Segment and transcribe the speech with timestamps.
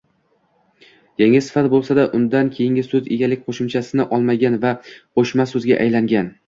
[1.23, 6.39] Yangi sifat boʻlsa-da, undan keyingi soʻz egalik qoʻshimchasini olmagan va qoʻshma soʻzga aylangan